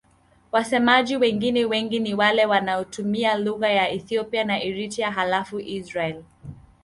[0.51, 6.23] Wasemaji wengine wengi ni wale wanaotumia lugha za Ethiopia na Eritrea halafu Israel.